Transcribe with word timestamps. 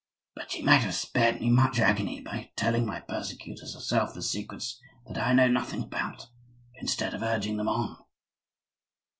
"But 0.33 0.49
she 0.49 0.63
might 0.63 0.79
have 0.81 0.95
spared 0.95 1.39
me 1.39 1.51
much 1.51 1.77
agony 1.79 2.21
be 2.21 2.51
telling 2.55 2.87
my 2.87 3.01
persecutors 3.01 3.75
herself 3.75 4.15
the 4.15 4.23
secrets 4.23 4.81
that 5.05 5.19
I 5.19 5.31
know 5.33 5.47
nothing 5.47 5.83
about, 5.83 6.25
instead 6.73 7.13
of 7.13 7.21
urging 7.21 7.57
them 7.57 7.69
on." 7.69 8.03